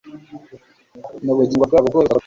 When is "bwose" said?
1.91-2.09